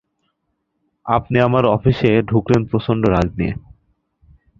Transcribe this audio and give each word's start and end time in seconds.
আপনি 1.05 1.37
আমার 1.39 1.63
অফিসে 1.67 2.09
ঢুকলেন 2.21 2.61
প্রচণ্ড 2.65 3.03
রাগ 3.05 3.27
নিয়ে। 3.37 3.53